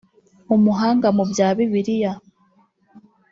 umuhanga 0.55 1.07
mu 1.17 1.23
bya 1.31 1.47
bibliya 1.57 2.11